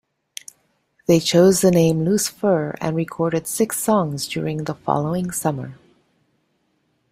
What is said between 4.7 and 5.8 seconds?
following summer.